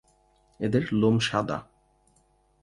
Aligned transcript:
এদের 0.59 0.83
লোম 0.91 1.15
সাদা। 1.19 1.57